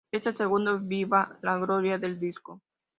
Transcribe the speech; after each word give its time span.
Es 0.11 0.25
el 0.25 0.35
segundo 0.35 0.79
Viva 0.79 1.37
la 1.43 1.59
Gloria 1.59 1.99
del 1.99 2.19
disco. 2.19 2.59